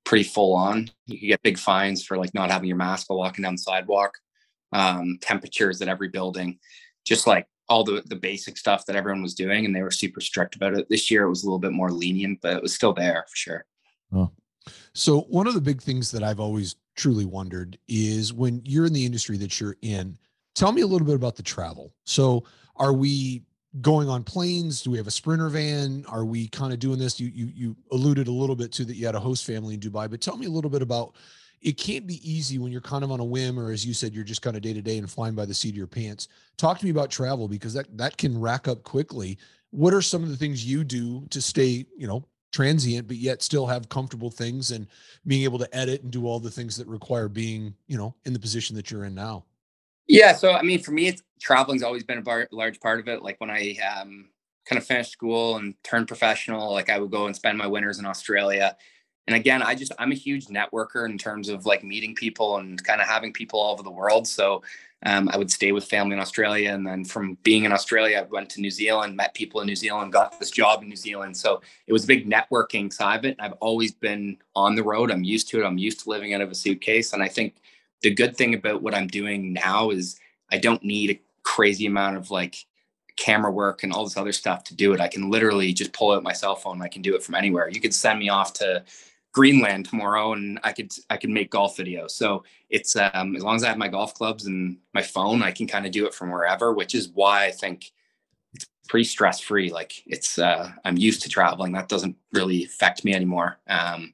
[0.05, 0.89] pretty full on.
[1.07, 3.59] You could get big fines for like not having your mask while walking down the
[3.59, 4.13] sidewalk.
[4.71, 6.57] Um, temperatures at every building,
[7.05, 10.19] just like all the the basic stuff that everyone was doing, and they were super
[10.19, 10.89] strict about it.
[10.89, 13.35] This year it was a little bit more lenient, but it was still there for
[13.35, 13.65] sure.
[14.11, 14.31] Oh.
[14.93, 18.93] So one of the big things that I've always truly wondered is when you're in
[18.93, 20.17] the industry that you're in,
[20.55, 21.93] tell me a little bit about the travel.
[22.05, 22.43] So
[22.75, 23.43] are we
[23.81, 24.81] going on planes?
[24.81, 26.05] Do we have a sprinter van?
[26.07, 27.19] Are we kind of doing this?
[27.19, 29.79] You you you alluded a little bit to that you had a host family in
[29.79, 31.15] Dubai, but tell me a little bit about
[31.61, 34.13] it can't be easy when you're kind of on a whim or as you said
[34.13, 36.27] you're just kind of day to day and flying by the seat of your pants.
[36.57, 39.37] Talk to me about travel because that that can rack up quickly.
[39.71, 43.41] What are some of the things you do to stay, you know, transient but yet
[43.41, 44.87] still have comfortable things and
[45.25, 48.33] being able to edit and do all the things that require being, you know, in
[48.33, 49.43] the position that you're in now?
[50.07, 53.07] Yeah, so I mean, for me, it's traveling's always been a bar, large part of
[53.07, 53.21] it.
[53.21, 54.29] Like when I um,
[54.65, 57.99] kind of finished school and turned professional, like I would go and spend my winters
[57.99, 58.75] in Australia.
[59.27, 62.83] and again, I just I'm a huge networker in terms of like meeting people and
[62.83, 64.27] kind of having people all over the world.
[64.27, 64.63] So
[65.05, 68.21] um, I would stay with family in Australia, and then from being in Australia, I
[68.23, 71.35] went to New Zealand, met people in New Zealand, got this job in New Zealand.
[71.35, 73.37] So it was a big networking side of it.
[73.39, 75.11] I've always been on the road.
[75.11, 75.65] I'm used to it.
[75.65, 77.55] I'm used to living out of a suitcase, and I think
[78.03, 80.19] the good thing about what I'm doing now is
[80.51, 82.57] I don't need a crazy amount of like
[83.15, 84.99] camera work and all this other stuff to do it.
[84.99, 86.81] I can literally just pull out my cell phone.
[86.81, 87.69] I can do it from anywhere.
[87.69, 88.83] You could send me off to
[89.31, 92.11] Greenland tomorrow and I could I could make golf videos.
[92.11, 95.51] So it's um, as long as I have my golf clubs and my phone, I
[95.51, 97.91] can kind of do it from wherever, which is why I think
[98.53, 99.71] it's pretty stress free.
[99.71, 101.71] Like it's uh, I'm used to traveling.
[101.71, 103.59] That doesn't really affect me anymore.
[103.67, 104.13] Um,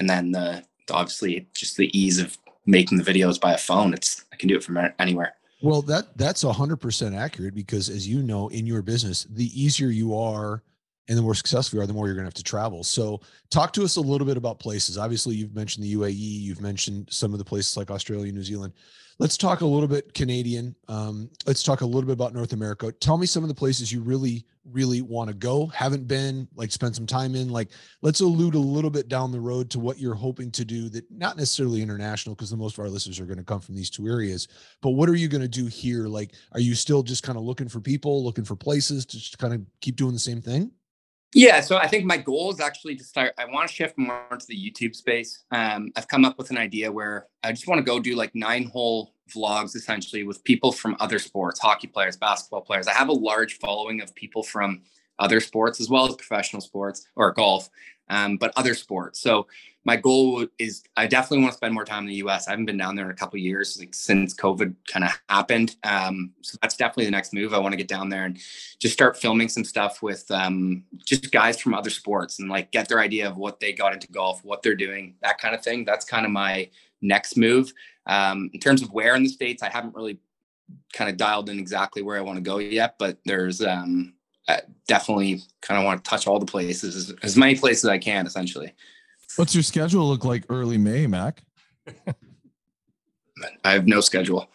[0.00, 3.94] and then the obviously just the ease of making the videos by a phone.
[3.94, 5.34] It's I can do it from anywhere.
[5.60, 9.88] Well, that that's hundred percent accurate because, as you know, in your business, the easier
[9.88, 10.62] you are,
[11.08, 12.84] and the more successful you are, the more you're going to have to travel.
[12.84, 14.96] So, talk to us a little bit about places.
[14.96, 18.72] Obviously, you've mentioned the UAE, you've mentioned some of the places like Australia, New Zealand.
[19.20, 20.76] Let's talk a little bit Canadian.
[20.86, 22.92] Um, let's talk a little bit about North America.
[22.92, 26.70] Tell me some of the places you really, really want to go, haven't been, like
[26.70, 27.48] spend some time in.
[27.48, 30.88] Like, let's allude a little bit down the road to what you're hoping to do
[30.90, 33.74] that not necessarily international, because the most of our listeners are going to come from
[33.74, 34.46] these two areas.
[34.82, 36.06] But what are you going to do here?
[36.06, 39.38] Like, are you still just kind of looking for people, looking for places to just
[39.38, 40.70] kind of keep doing the same thing?
[41.34, 43.34] Yeah, so I think my goal is actually to start.
[43.36, 45.44] I want to shift more into the YouTube space.
[45.50, 48.34] Um, I've come up with an idea where I just want to go do like
[48.34, 52.88] nine hole vlogs essentially with people from other sports, hockey players, basketball players.
[52.88, 54.80] I have a large following of people from
[55.18, 57.68] other sports as well as professional sports or golf,
[58.10, 59.20] um, but other sports.
[59.20, 59.46] So
[59.84, 62.46] my goal is I definitely want to spend more time in the US.
[62.46, 65.76] I haven't been down there in a couple years like since COVID kind of happened.
[65.82, 67.54] Um, so that's definitely the next move.
[67.54, 68.38] I want to get down there and
[68.78, 72.88] just start filming some stuff with um, just guys from other sports and like get
[72.88, 75.86] their idea of what they got into golf, what they're doing, that kind of thing.
[75.86, 76.68] That's kind of my
[77.00, 77.72] next move.
[78.06, 80.18] Um, in terms of where in the States, I haven't really
[80.92, 84.12] kind of dialed in exactly where I want to go yet, but there's um,
[84.86, 87.98] definitely kind of want to touch all the places, as, as many places as I
[87.98, 88.74] can essentially.
[89.36, 91.42] What's your schedule look like early May, Mac?
[93.64, 94.50] I have no schedule.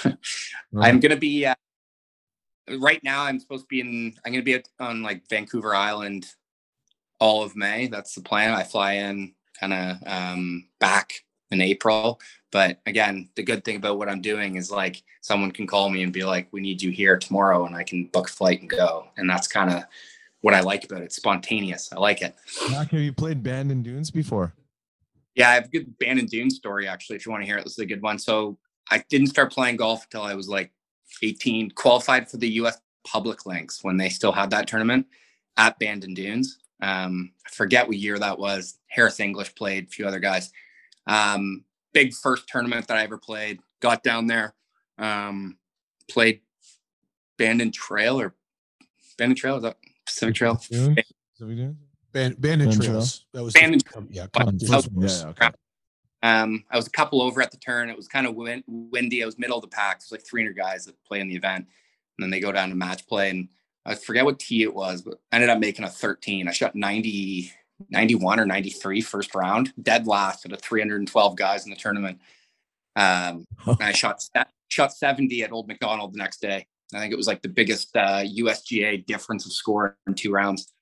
[0.78, 1.54] I'm gonna be uh,
[2.78, 3.24] right now.
[3.24, 4.14] I'm supposed to be in.
[4.24, 6.26] I'm gonna be on like Vancouver Island
[7.18, 7.86] all of May.
[7.88, 8.52] That's the plan.
[8.52, 11.12] I fly in kind of um, back
[11.50, 12.20] in April.
[12.52, 16.02] But again, the good thing about what I'm doing is like someone can call me
[16.02, 18.70] and be like, "We need you here tomorrow," and I can book a flight and
[18.70, 19.08] go.
[19.16, 19.84] And that's kind of
[20.40, 21.06] what I like about it.
[21.06, 21.92] It's spontaneous.
[21.92, 22.34] I like it.
[22.70, 24.54] Mac, have you played Bandon Dunes before?
[25.34, 27.16] Yeah, I have a good Bandon Dunes story actually.
[27.16, 28.18] If you want to hear it, this is a good one.
[28.18, 28.58] So
[28.90, 30.72] I didn't start playing golf until I was like
[31.22, 31.72] 18.
[31.72, 32.78] Qualified for the U.S.
[33.06, 35.06] Public Links when they still had that tournament
[35.56, 36.58] at Bandon Dunes.
[36.80, 38.78] Um, I forget what year that was.
[38.88, 40.52] Harris English played, a few other guys.
[41.06, 43.60] Um, big first tournament that I ever played.
[43.80, 44.54] Got down there,
[44.98, 45.58] um,
[46.10, 46.40] played
[47.36, 48.34] Bandon Trail or
[49.18, 49.56] Bandon Trail.
[49.56, 50.60] Is that Pacific Trail.
[52.12, 53.26] Band, Bandon Trails.
[53.32, 53.80] That was Bandon.
[53.92, 55.50] The, yeah, yeah, okay.
[56.22, 57.90] Um, I was a couple over at the turn.
[57.90, 59.22] It was kind of wind, windy.
[59.22, 60.00] I was middle of the pack.
[60.00, 61.66] There's like 300 guys that play in the event,
[62.18, 63.30] and then they go down to match play.
[63.30, 63.48] And
[63.84, 66.48] I forget what tee it was, but I ended up making a 13.
[66.48, 67.52] I shot 90,
[67.90, 72.20] 91 or 93 first round, dead last at a 312 guys in the tournament.
[72.96, 73.44] Um,
[73.80, 74.22] I shot
[74.68, 76.66] shot 70 at Old Macdonald the next day.
[76.94, 80.72] I think it was like the biggest uh, USGA difference of score in two rounds.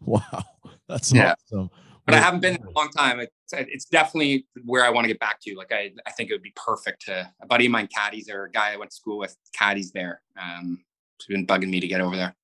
[0.00, 0.44] Wow,
[0.88, 1.34] that's yeah.
[1.52, 1.70] awesome.
[2.04, 3.20] But I haven't been in a long time.
[3.20, 5.54] It's, it's definitely where I want to get back to.
[5.54, 8.46] Like I, I think it would be perfect to a buddy of mine, caddies or
[8.46, 10.20] a guy I went to school with, caddies there.
[10.36, 10.82] Um,
[11.16, 12.34] it's been bugging me to get over there.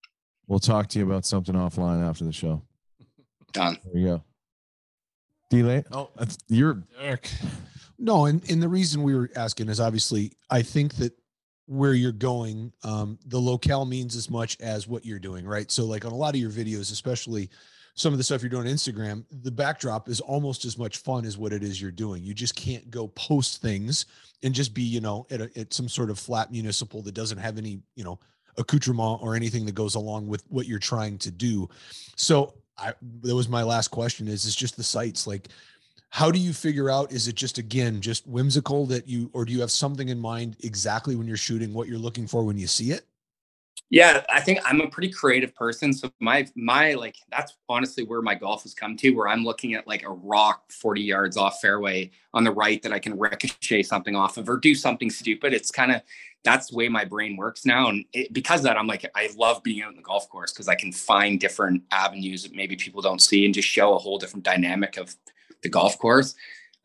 [0.46, 2.62] We'll talk to you about something offline after the show.
[3.52, 3.78] Done.
[3.84, 4.22] There you go.
[5.50, 5.84] Delay.
[5.92, 7.30] Oh, that's you're Eric.
[7.98, 11.12] No, and, and the reason we were asking is obviously I think that
[11.66, 15.70] where you're going, um, the locale means as much as what you're doing, right?
[15.70, 17.50] So, like on a lot of your videos, especially
[17.94, 21.24] some of the stuff you're doing on Instagram, the backdrop is almost as much fun
[21.24, 22.24] as what it is you're doing.
[22.24, 24.06] You just can't go post things
[24.42, 27.38] and just be, you know, at, a, at some sort of flat municipal that doesn't
[27.38, 28.20] have any, you know,
[28.56, 31.68] accoutrement or anything that goes along with what you're trying to do.
[32.16, 34.28] So, I that was my last question.
[34.28, 35.48] Is is just the sites like
[36.10, 39.52] how do you figure out is it just again just whimsical that you or do
[39.52, 42.66] you have something in mind exactly when you're shooting what you're looking for when you
[42.66, 43.07] see it
[43.90, 45.94] Yeah, I think I'm a pretty creative person.
[45.94, 49.72] So my my like that's honestly where my golf has come to, where I'm looking
[49.74, 53.84] at like a rock 40 yards off fairway on the right that I can ricochet
[53.84, 55.54] something off of or do something stupid.
[55.54, 56.02] It's kind of
[56.44, 57.88] that's the way my brain works now.
[57.88, 60.68] And it, because that, I'm like, I love being out in the golf course because
[60.68, 64.18] I can find different avenues that maybe people don't see and just show a whole
[64.18, 65.16] different dynamic of
[65.62, 66.34] the golf course.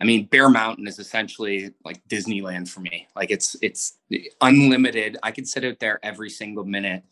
[0.03, 3.07] I mean, Bear Mountain is essentially like Disneyland for me.
[3.15, 3.99] Like it's it's
[4.41, 5.17] unlimited.
[5.23, 7.03] I could sit out there every single minute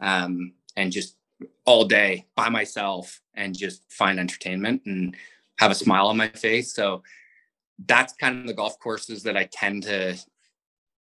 [0.00, 1.14] um, and just
[1.64, 5.14] all day by myself and just find entertainment and
[5.60, 6.74] have a smile on my face.
[6.74, 7.04] So
[7.86, 10.18] that's kind of the golf courses that I tend to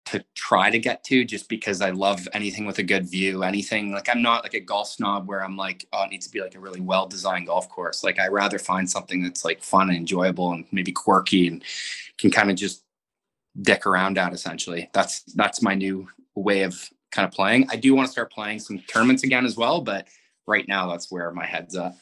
[0.05, 3.91] to try to get to just because I love anything with a good view, anything
[3.91, 6.41] like I'm not like a golf snob where I'm like, oh, it needs to be
[6.41, 8.03] like a really well designed golf course.
[8.03, 11.63] Like I rather find something that's like fun and enjoyable and maybe quirky and
[12.19, 12.83] can kind of just
[13.61, 14.89] dick around at essentially.
[14.93, 17.67] That's that's my new way of kind of playing.
[17.71, 20.07] I do want to start playing some tournaments again as well, but
[20.45, 21.95] right now that's where my head's at.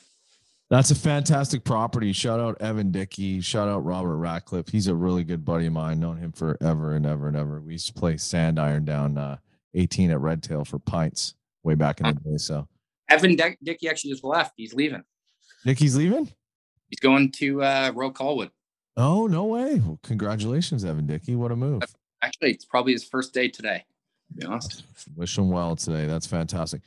[0.73, 2.11] That's a fantastic property.
[2.13, 3.41] Shout out Evan Dickey.
[3.41, 4.69] Shout out Robert Ratcliffe.
[4.69, 5.99] He's a really good buddy of mine.
[5.99, 7.61] Known him forever and ever and ever.
[7.61, 9.37] We used to play sand iron down uh,
[9.75, 12.37] 18 at Redtail for pints way back in the day.
[12.37, 12.67] So
[13.07, 14.53] Evan De- Dickey actually just left.
[14.57, 15.03] He's leaving.
[15.63, 16.33] Dickey's leaving?
[16.89, 18.49] He's going to uh, Royal Colwood.
[18.97, 19.75] Oh, no way.
[19.75, 21.35] Well, congratulations, Evan Dickey.
[21.35, 21.83] What a move.
[22.23, 23.85] Actually, it's probably his first day today,
[24.29, 24.85] to be honest.
[25.15, 26.07] Wish him well today.
[26.07, 26.81] That's fantastic.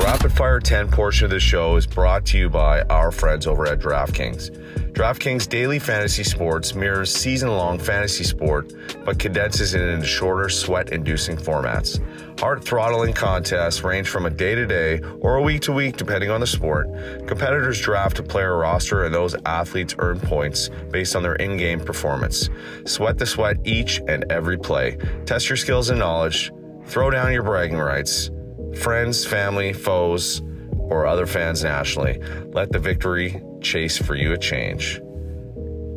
[0.00, 3.66] Rapid Fire 10 portion of the show is brought to you by our friends over
[3.66, 4.50] at DraftKings.
[4.92, 8.72] DraftKings Daily Fantasy Sports mirrors season long fantasy sport,
[9.04, 12.00] but condenses it into shorter, sweat inducing formats.
[12.40, 16.30] Heart throttling contests range from a day to day or a week to week, depending
[16.30, 16.88] on the sport.
[17.26, 21.78] Competitors draft a player roster, and those athletes earn points based on their in game
[21.78, 22.48] performance.
[22.86, 24.96] Sweat the sweat each and every play.
[25.26, 26.52] Test your skills and knowledge.
[26.86, 28.30] Throw down your bragging rights
[28.76, 30.42] friends, family, foes,
[30.78, 32.20] or other fans nationally.
[32.52, 35.00] Let the victory chase for you a change.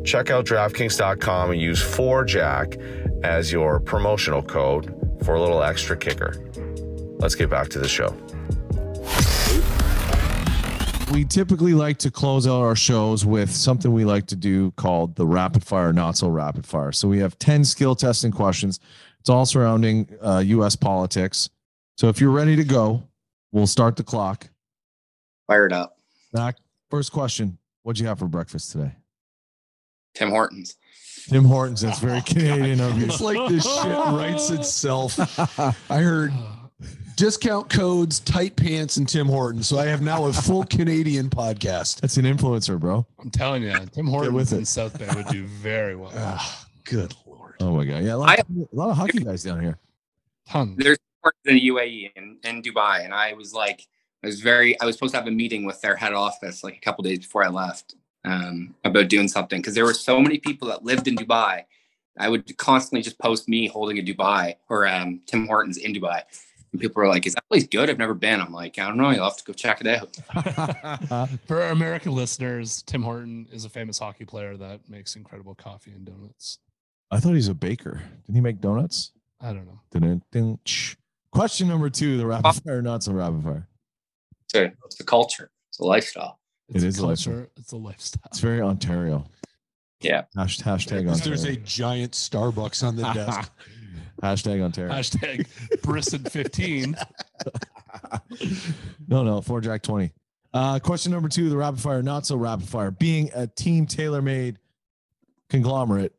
[0.04, 6.34] Check out DraftKings.com and use 4Jack as your promotional code for a little extra kicker.
[7.18, 8.14] Let's get back to the show.
[11.12, 15.14] We typically like to close out our shows with something we like to do called
[15.14, 16.92] the rapid fire, not so rapid fire.
[16.92, 18.80] So we have 10 skill testing questions.
[19.20, 21.50] It's all surrounding uh, US politics.
[21.96, 23.02] So if you're ready to go,
[23.52, 24.48] we'll start the clock.
[25.46, 25.98] Fired up.
[26.32, 26.56] Back.
[26.90, 27.58] First question.
[27.82, 28.92] What'd you have for breakfast today?
[30.14, 30.76] Tim Hortons.
[31.28, 31.80] Tim Hortons.
[31.80, 33.06] That's very Canadian of you.
[33.06, 35.18] It's like this shit writes itself.
[35.90, 36.32] I heard
[37.16, 39.68] discount codes, tight pants, and Tim Hortons.
[39.68, 42.00] So I have now a full Canadian podcast.
[42.00, 43.06] That's an influencer, bro.
[43.20, 44.58] I'm telling you, Tim with Hortons it.
[44.58, 46.12] in South Bay would do very well.
[46.16, 47.54] Ah, good lord.
[47.60, 48.02] Oh my god.
[48.02, 49.78] Yeah, a lot, of, a lot of hockey guys down here.
[50.48, 50.76] Tons.
[50.76, 51.13] There's Hortons
[51.44, 53.86] in the UAE and in Dubai, and I was like,
[54.22, 56.76] I was very, I was supposed to have a meeting with their head office like
[56.76, 60.38] a couple days before I left um, about doing something because there were so many
[60.38, 61.64] people that lived in Dubai.
[62.18, 66.22] I would constantly just post me holding a Dubai or um, Tim Hortons in Dubai.
[66.72, 67.90] And people were like, "Is that place good?
[67.90, 69.10] I've never been." I'm like, "I don't know.
[69.10, 70.16] You'll have to go check it out."
[71.46, 75.92] For our American listeners, Tim Horton is a famous hockey player that makes incredible coffee
[75.92, 76.58] and donuts.
[77.10, 78.02] I thought he's a baker.
[78.22, 79.12] Didn't he make donuts?
[79.40, 79.80] I don't know.
[80.32, 80.96] Didn't.
[81.34, 81.38] Didn't shh.
[81.38, 83.68] Question number two: the rapid fire, not so rapid fire.
[84.46, 85.50] It's a, it's a culture.
[85.70, 86.38] It's a lifestyle.
[86.68, 87.34] It's It a is a lifestyle.
[87.34, 87.50] culture.
[87.56, 88.22] It's a lifestyle.
[88.26, 89.24] It's very Ontario.
[90.00, 90.24] Yeah.
[90.36, 93.50] Hash, hashtag Because there's a giant Starbucks on the desk.
[94.22, 94.92] hashtag Ontario.
[94.92, 95.46] Hashtag
[95.82, 96.94] Brisson 15.
[99.08, 100.12] no, no, four Jack 20.
[100.52, 102.90] Uh, question number two, the rapid fire, not so rapid fire.
[102.90, 104.58] Being a team tailor made
[105.50, 106.14] conglomerate,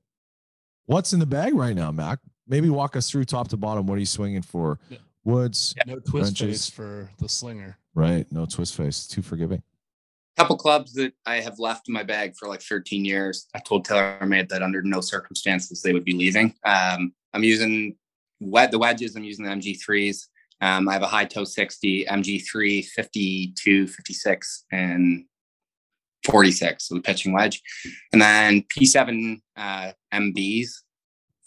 [0.88, 2.20] what's in the bag right now, Mac?
[2.48, 3.88] Maybe walk us through top to bottom.
[3.88, 4.80] What are you swinging for?
[4.90, 4.98] Yeah.
[5.24, 6.66] Woods, No twist Wrenches.
[6.68, 7.78] face for the slinger.
[7.96, 8.32] right?
[8.32, 9.08] No twist face.
[9.08, 9.64] Too forgiving.
[10.38, 13.48] couple clubs that I have left in my bag for like 13 years.
[13.56, 16.54] I told TaylorMade that under no circumstances they would be leaving.
[16.66, 17.96] Um, I'm using
[18.40, 19.16] wed- the wedges.
[19.16, 20.28] I'm using the MG3s.
[20.62, 25.26] Um, I have a high toe 60, MG3, 52, 56, and
[26.26, 27.62] 46, so the pitching wedge.
[28.14, 30.68] And then P7 uh, MBs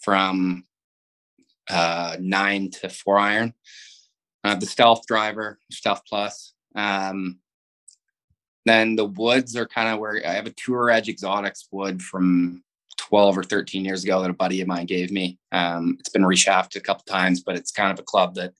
[0.01, 0.65] from
[1.69, 3.53] uh, nine to four iron.
[4.43, 6.53] I have the Stealth driver, Stealth Plus.
[6.75, 7.39] Um,
[8.65, 12.63] then the woods are kind of where I have a Tour Edge Exotics wood from
[12.97, 15.39] 12 or 13 years ago that a buddy of mine gave me.
[15.51, 18.53] Um, it's been reshafted a couple times, but it's kind of a club that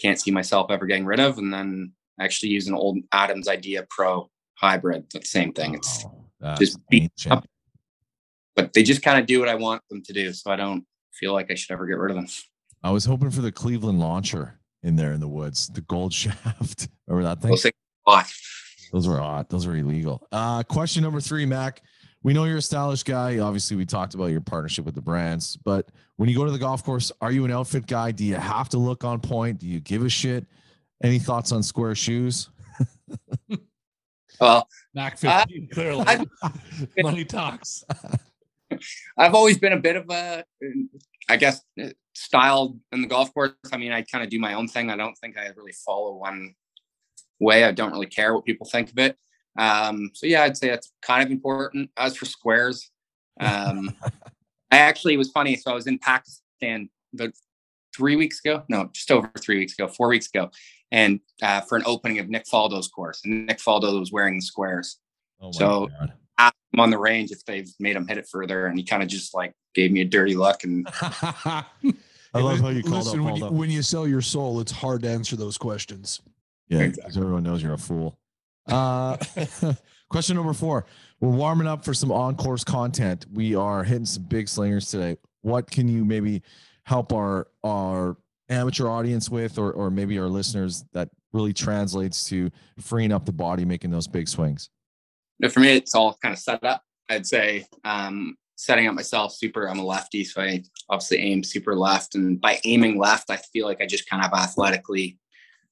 [0.00, 1.38] can't see myself ever getting rid of.
[1.38, 5.04] And then I actually use an old Adams Idea Pro hybrid.
[5.14, 5.74] It's the same thing.
[5.74, 6.04] It's
[6.40, 7.44] Oh, just beat up.
[8.54, 10.32] but they just kind of do what I want them to do.
[10.32, 10.84] So I don't
[11.18, 12.26] feel like I should ever get rid of them.
[12.82, 14.58] I was hoping for the Cleveland launcher.
[14.84, 15.68] in there in the woods.
[15.68, 16.88] The gold shaft.
[17.06, 17.50] Remember that thing?
[17.50, 17.72] Those are
[18.06, 18.32] hot.
[18.92, 19.50] Those were hot.
[19.50, 20.26] Those were illegal.
[20.32, 21.82] Uh, question number three, Mac.
[22.22, 23.38] We know you're a stylish guy.
[23.38, 26.58] Obviously, we talked about your partnership with the brands, but when you go to the
[26.58, 28.10] golf course, are you an outfit guy?
[28.12, 29.58] Do you have to look on point?
[29.60, 30.46] Do you give a shit?
[31.02, 32.48] Any thoughts on square shoes?
[34.40, 36.04] Well, Mac Uh, 15, clearly.
[36.06, 36.24] I-
[37.02, 37.82] Money talks.
[39.16, 40.44] I've always been a bit of a,
[41.28, 41.60] I guess,
[42.14, 43.52] style in the golf course.
[43.72, 44.90] I mean, I kind of do my own thing.
[44.90, 46.54] I don't think I really follow one
[47.38, 47.64] way.
[47.64, 49.16] I don't really care what people think of it.
[49.58, 51.90] Um, so yeah, I'd say that's kind of important.
[51.96, 52.90] As for squares,
[53.40, 53.94] um,
[54.70, 55.56] I actually it was funny.
[55.56, 57.32] So I was in Pakistan the
[57.96, 58.62] three weeks ago.
[58.68, 60.50] No, just over three weeks ago, four weeks ago,
[60.92, 63.20] and uh, for an opening of Nick Faldo's course.
[63.24, 64.98] And Nick Faldo was wearing the squares.
[65.40, 66.12] Oh my So- God.
[66.68, 69.02] Asked him on the range if they've made him hit it further, and he kind
[69.02, 70.88] of just like gave me a dirty look and
[72.34, 73.56] I love how you called Listen, out when you, Baldo.
[73.56, 76.20] when you sell your soul, it's hard to answer those questions.
[76.68, 78.18] Yeah, because everyone knows you're a fool.
[78.66, 79.16] Uh,
[80.10, 80.84] question number four.
[81.20, 83.26] We're warming up for some on course content.
[83.32, 85.16] We are hitting some big slingers today.
[85.40, 86.42] What can you maybe
[86.82, 88.18] help our our
[88.50, 93.32] amateur audience with, or or maybe our listeners that really translates to freeing up the
[93.32, 94.68] body, making those big swings?
[95.50, 96.82] For me, it's all kind of set up.
[97.08, 99.68] I'd say um, setting up myself super.
[99.68, 102.14] I'm a lefty, so I obviously aim super left.
[102.14, 105.18] And by aiming left, I feel like I just kind of athletically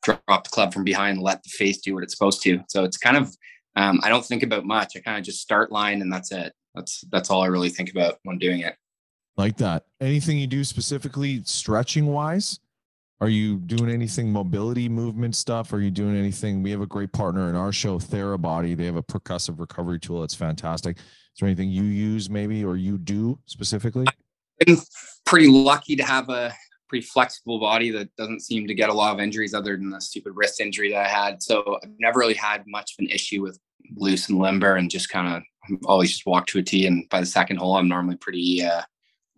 [0.03, 2.61] drop the club from behind, and let the face do what it's supposed to.
[2.69, 3.35] So it's kind of
[3.77, 4.97] um, I don't think about much.
[4.97, 6.53] I kind of just start line and that's it.
[6.75, 8.75] That's that's all I really think about when doing it.
[9.37, 9.85] Like that.
[10.01, 12.59] Anything you do specifically stretching wise?
[13.21, 15.73] Are you doing anything mobility movement stuff?
[15.73, 16.63] Are you doing anything?
[16.63, 18.77] We have a great partner in our show, TheraBody.
[18.77, 20.99] They have a percussive recovery tool that's fantastic.
[20.99, 24.07] Is there anything you use maybe or you do specifically?
[24.65, 24.79] been
[25.25, 26.55] pretty lucky to have a
[26.89, 30.01] pretty flexible body that doesn't seem to get a lot of injuries other than the
[30.01, 31.43] stupid wrist injury that I had.
[31.43, 33.59] So I've never really had much of an issue with
[33.97, 36.87] loose and limber and just kind of always just walk to a tee.
[36.87, 38.83] And by the second hole, I'm normally pretty uh,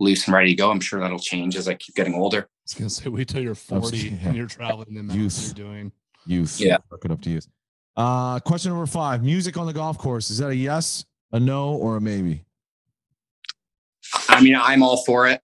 [0.00, 0.70] loose and ready to go.
[0.70, 2.40] I'm sure that'll change as I keep getting older.
[2.40, 4.16] I was gonna say wait till you're 40 yeah.
[4.24, 5.48] and you're traveling and that's Youth.
[5.48, 5.92] what you're doing.
[6.26, 6.61] Youth.
[6.61, 6.78] Yeah.
[6.90, 7.48] Hook it up to youth.
[7.96, 10.30] Uh, question number five music on the golf course.
[10.30, 12.44] Is that a yes, a no, or a maybe?
[14.28, 15.40] I mean, I'm all for it,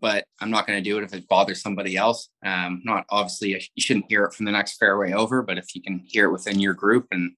[0.00, 2.28] but I'm not going to do it if it bothers somebody else.
[2.44, 5.82] Um, not obviously, you shouldn't hear it from the next fairway over, but if you
[5.82, 7.32] can hear it within your group and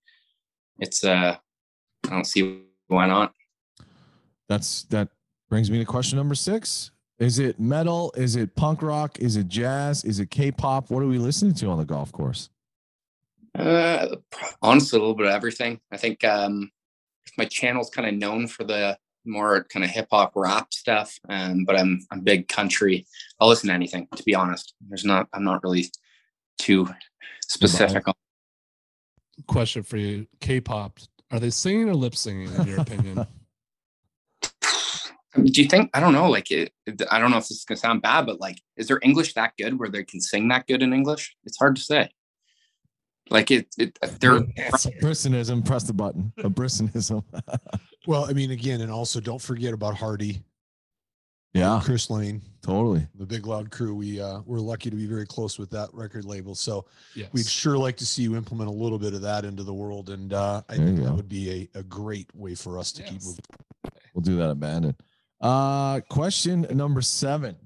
[0.80, 1.36] it's, uh,
[2.04, 3.32] I don't see why not.
[4.48, 5.08] That's that
[5.48, 6.90] brings me to question number six.
[7.18, 8.12] Is it metal?
[8.16, 9.18] Is it punk rock?
[9.18, 10.04] Is it jazz?
[10.04, 10.90] Is it K-pop?
[10.90, 12.50] What are we listening to on the golf course?
[13.58, 14.16] Uh,
[14.60, 15.80] honestly, a little bit of everything.
[15.90, 16.70] I think um,
[17.38, 21.64] my channel's kind of known for the more kind of hip hop rap stuff, um,
[21.64, 23.06] but I'm I'm big country.
[23.40, 24.08] I'll listen to anything.
[24.14, 25.28] To be honest, there's not.
[25.32, 25.86] I'm not really
[26.58, 26.88] too
[27.40, 28.06] specific.
[28.06, 28.14] on
[29.46, 30.98] Question for you: K-pop,
[31.30, 33.26] are they singing or lip singing in your opinion?
[35.44, 35.90] Do you think?
[35.94, 36.28] I don't know.
[36.30, 38.88] Like, it, it- I don't know if this is gonna sound bad, but like, is
[38.88, 41.36] their English that good where they can sing that good in English?
[41.44, 42.10] It's hard to say.
[43.28, 45.64] Like it, it they're Bristonism.
[45.66, 46.32] Press the button.
[46.38, 47.24] A Bristonism.
[48.06, 50.40] Well, I mean, again, and also don't forget about Hardy,
[51.52, 53.04] yeah, Chris Lane, totally.
[53.16, 53.96] the Big Loud Crew.
[53.96, 56.54] We uh, we're lucky to be very close with that record label.
[56.54, 57.30] So Yes.
[57.32, 60.10] we'd sure like to see you implement a little bit of that into the world,
[60.10, 63.02] and uh, I There think that would be a, a great way for us to
[63.02, 63.44] keep moving.
[64.14, 64.94] We'll do that abandoned.
[65.40, 67.56] Uh, question number seven.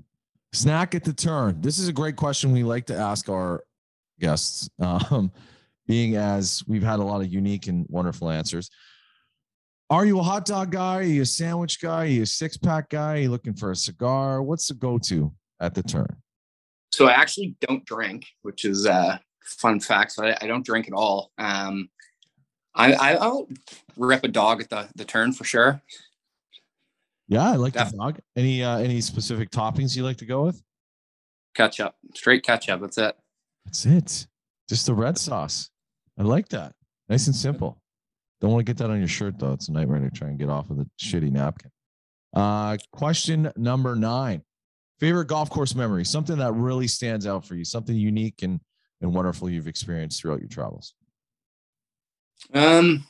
[0.52, 1.60] Snack at the turn.
[1.60, 3.64] This is a great question we like to ask our
[4.18, 4.68] guests.
[4.80, 5.32] Um,
[5.86, 8.70] being as we've had a lot of unique and wonderful answers.
[9.88, 10.98] Are you a hot dog guy?
[10.98, 12.04] Are you a sandwich guy?
[12.04, 13.14] Are you a six pack guy?
[13.14, 14.40] Are you looking for a cigar?
[14.40, 16.16] What's the go to at the turn?
[16.92, 20.12] so I actually don't drink, which is a fun fact.
[20.12, 21.30] So I, I don't drink at all.
[21.38, 21.88] Um,
[22.74, 23.48] I, I I'll
[23.96, 25.80] rip a dog at the the turn for sure.
[27.30, 28.18] Yeah, I like the dog.
[28.36, 30.60] Any uh, any specific toppings you like to go with?
[31.54, 32.80] Ketchup, straight ketchup.
[32.80, 33.16] That's it.
[33.64, 34.26] That's it.
[34.68, 35.70] Just the red sauce.
[36.18, 36.74] I like that.
[37.08, 37.80] Nice and simple.
[38.40, 39.52] Don't want to get that on your shirt though.
[39.52, 41.70] It's a nightmare to try and get off with a shitty napkin.
[42.34, 44.42] Uh, question number nine.
[44.98, 46.04] Favorite golf course memory?
[46.04, 48.60] Something that really stands out for you, something unique and,
[49.00, 50.94] and wonderful you've experienced throughout your travels.
[52.52, 53.06] Um,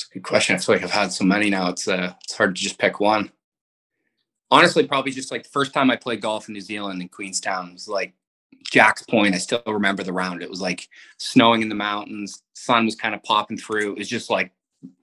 [0.00, 0.56] it's a good question.
[0.56, 1.68] I feel like I've had so many now.
[1.68, 3.30] It's uh, it's hard to just pick one.
[4.50, 7.74] Honestly, probably just like the first time I played golf in New Zealand in Queenstown
[7.74, 8.14] was like
[8.64, 9.34] Jack's Point.
[9.34, 10.42] I still remember the round.
[10.42, 12.42] It was like snowing in the mountains.
[12.54, 13.92] Sun was kind of popping through.
[13.92, 14.52] It was just like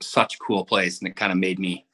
[0.02, 1.86] such a cool place, and it kind of made me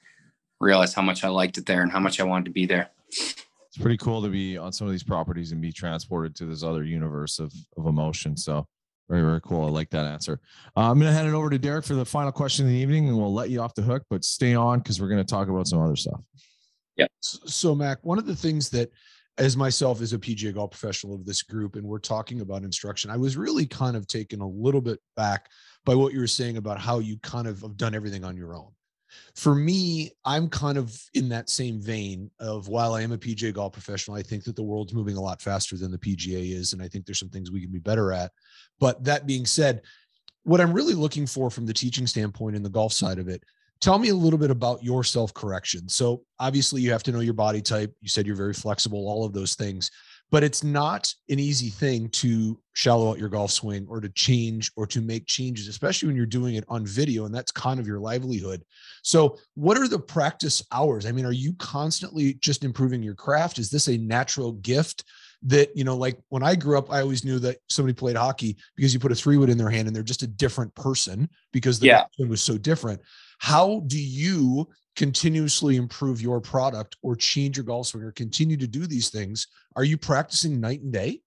[0.61, 2.89] realize how much I liked it there and how much I wanted to be there.
[3.09, 6.63] it's pretty cool to be on some of these properties and be transported to this
[6.63, 8.37] other universe of of emotion.
[8.37, 8.65] So
[9.09, 9.65] very very cool.
[9.65, 10.39] I like that answer.
[10.75, 12.77] Uh, I'm going to hand it over to Derek for the final question of the
[12.77, 14.03] evening, and we'll let you off the hook.
[14.09, 16.21] But stay on because we're going to talk about some other stuff.
[16.95, 17.07] Yeah.
[17.21, 18.91] So, Mac, one of the things that,
[19.37, 23.09] as myself as a PGA golf professional of this group, and we're talking about instruction,
[23.09, 25.49] I was really kind of taken a little bit back
[25.85, 28.55] by what you were saying about how you kind of have done everything on your
[28.55, 28.69] own.
[29.35, 33.53] For me, I'm kind of in that same vein of while I am a PGA
[33.53, 36.73] golf professional, I think that the world's moving a lot faster than the PGA is.
[36.73, 38.31] And I think there's some things we can be better at.
[38.83, 39.81] But that being said,
[40.43, 43.41] what I'm really looking for from the teaching standpoint in the golf side of it
[43.79, 45.87] tell me a little bit about your self correction.
[45.87, 47.95] So, obviously, you have to know your body type.
[48.01, 49.89] You said you're very flexible, all of those things,
[50.31, 54.69] but it's not an easy thing to shallow out your golf swing or to change
[54.75, 57.87] or to make changes, especially when you're doing it on video and that's kind of
[57.87, 58.65] your livelihood.
[59.01, 61.05] So, what are the practice hours?
[61.05, 63.59] I mean, are you constantly just improving your craft?
[63.59, 65.05] Is this a natural gift?
[65.45, 68.55] That, you know, like when I grew up, I always knew that somebody played hockey
[68.75, 71.29] because you put a three wood in their hand and they're just a different person
[71.51, 72.05] because the Yeah.
[72.17, 73.01] was so different
[73.39, 74.65] how do you
[74.95, 79.47] continuously improve your product or change your golf swing or continue to do these things
[79.75, 81.19] are you practicing night and day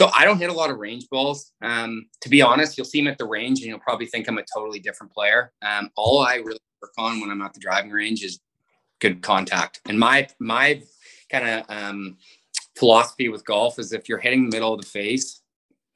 [0.00, 1.52] So I don't hit a lot of range balls.
[1.62, 4.38] Um, to be honest, you'll see me at the range and you'll probably think I'm
[4.38, 5.52] a totally different player.
[5.62, 8.40] Um, all I really work on when I'm at the driving range is
[9.00, 9.80] good contact.
[9.88, 10.82] And my my
[11.30, 12.16] kind of um,
[12.76, 15.40] philosophy with golf is if you're hitting the middle of the face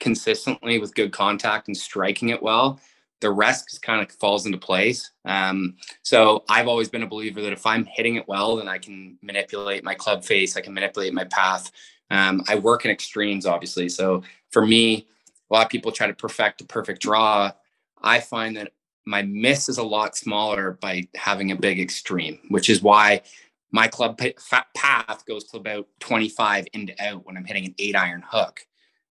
[0.01, 2.81] consistently with good contact and striking it well,
[3.21, 5.11] the rest just kind of falls into place.
[5.25, 8.79] Um, so I've always been a believer that if I'm hitting it well, then I
[8.79, 11.73] can manipulate my club face, I can manipulate my path.
[12.11, 13.89] Um, I work in extremes, obviously.
[13.89, 15.07] So for me,
[15.51, 17.51] a lot of people try to perfect a perfect draw.
[18.03, 18.73] I find that
[19.05, 23.23] my miss is a lot smaller by having a big extreme, which is why
[23.71, 24.19] my club
[24.75, 28.61] path goes to about 25 into out when I'm hitting an eight iron hook.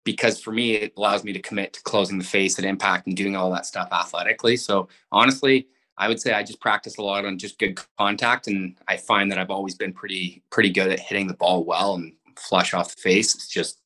[0.05, 3.15] Because for me, it allows me to commit to closing the face at impact and
[3.15, 4.57] doing all that stuff athletically.
[4.57, 5.67] So honestly,
[5.99, 9.29] I would say I just practice a lot on just good contact, and I find
[9.31, 12.95] that I've always been pretty pretty good at hitting the ball well and flush off
[12.95, 13.35] the face.
[13.35, 13.81] It's just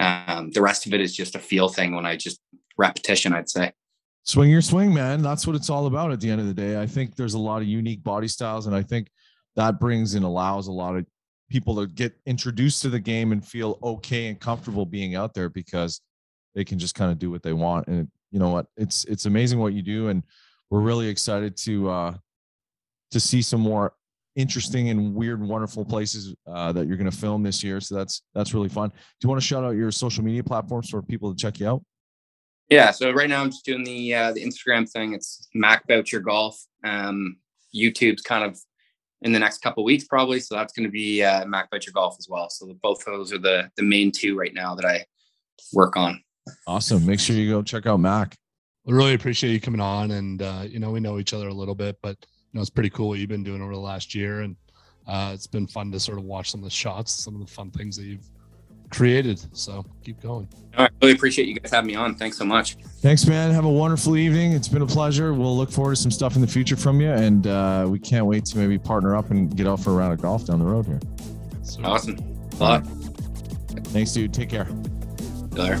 [0.00, 2.40] um, the rest of it is just a feel thing when I just
[2.76, 3.32] repetition.
[3.32, 3.72] I'd say.
[4.24, 5.22] swing your swing, man.
[5.22, 6.80] That's what it's all about at the end of the day.
[6.80, 9.08] I think there's a lot of unique body styles, and I think
[9.56, 11.06] that brings and allows a lot of
[11.50, 15.50] people to get introduced to the game and feel okay and comfortable being out there
[15.50, 16.00] because
[16.54, 17.86] they can just kind of do what they want.
[17.88, 18.66] And you know what?
[18.76, 20.22] It's it's amazing what you do, and
[20.70, 22.14] we're really excited to uh
[23.10, 23.92] to see some more
[24.34, 27.80] interesting and weird and wonderful places uh, that you're going to film this year.
[27.80, 28.88] So that's that's really fun.
[28.88, 31.68] Do you want to shout out your social media platforms for people to check you
[31.68, 31.82] out?
[32.68, 32.90] Yeah.
[32.90, 35.12] So right now I'm just doing the uh, the Instagram thing.
[35.12, 36.58] It's Mac Boucher Golf.
[36.84, 37.36] Um,
[37.74, 38.58] YouTube's kind of
[39.22, 40.40] in the next couple weeks probably.
[40.40, 42.50] So that's going to be uh, Mac Boucher Golf as well.
[42.50, 45.04] So both of those are the the main two right now that I
[45.72, 46.22] work on.
[46.66, 47.06] Awesome.
[47.06, 48.36] Make sure you go check out Mac.
[48.84, 51.54] We really appreciate you coming on, and uh, you know we know each other a
[51.54, 54.14] little bit, but you know it's pretty cool what you've been doing over the last
[54.14, 54.56] year, and
[55.06, 57.52] uh, it's been fun to sort of watch some of the shots, some of the
[57.52, 58.28] fun things that you've
[58.92, 59.40] created.
[59.56, 60.48] So keep going.
[60.76, 62.14] I really appreciate you guys having me on.
[62.14, 62.76] Thanks so much.
[63.00, 63.50] Thanks, man.
[63.50, 64.52] Have a wonderful evening.
[64.52, 65.34] It's been a pleasure.
[65.34, 68.26] We'll look forward to some stuff in the future from you, and uh, we can't
[68.26, 70.64] wait to maybe partner up and get out for a round of golf down the
[70.64, 71.00] road here.
[71.62, 72.16] So, Awesome.
[72.52, 72.86] A lot.
[73.88, 74.32] Thanks, dude.
[74.32, 74.68] Take care.
[75.50, 75.80] Later.